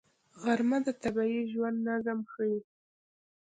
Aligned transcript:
غرمه 0.41 0.77
د 0.85 0.87
طبیعي 1.01 1.41
ژوند 1.51 1.77
نظم 1.87 2.19
ښيي 2.31 2.57